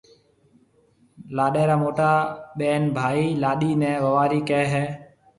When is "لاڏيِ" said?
3.41-3.71